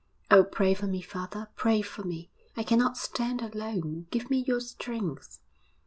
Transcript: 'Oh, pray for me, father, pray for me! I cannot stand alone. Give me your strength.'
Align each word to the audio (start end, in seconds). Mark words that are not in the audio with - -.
'Oh, 0.31 0.43
pray 0.43 0.73
for 0.73 0.87
me, 0.87 0.99
father, 0.99 1.49
pray 1.55 1.83
for 1.83 2.03
me! 2.03 2.31
I 2.57 2.63
cannot 2.63 2.97
stand 2.97 3.39
alone. 3.43 4.07
Give 4.09 4.31
me 4.31 4.39
your 4.39 4.59
strength.' 4.59 5.37